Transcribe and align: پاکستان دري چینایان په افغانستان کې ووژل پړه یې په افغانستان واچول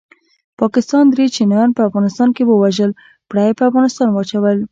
پاکستان 0.59 1.03
دري 1.13 1.25
چینایان 1.35 1.69
په 1.77 1.81
افغانستان 1.89 2.29
کې 2.35 2.43
ووژل 2.45 2.91
پړه 3.29 3.43
یې 3.47 3.57
په 3.59 3.63
افغانستان 3.69 4.07
واچول 4.11 4.57